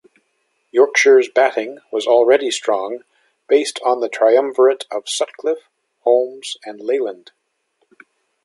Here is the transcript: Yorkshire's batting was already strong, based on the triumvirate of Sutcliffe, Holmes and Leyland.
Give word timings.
Yorkshire's 0.71 1.29
batting 1.29 1.77
was 1.91 2.07
already 2.07 2.49
strong, 2.49 3.03
based 3.47 3.79
on 3.85 3.99
the 3.99 4.09
triumvirate 4.09 4.87
of 4.89 5.07
Sutcliffe, 5.07 5.69
Holmes 5.99 6.57
and 6.65 6.79
Leyland. 6.81 7.29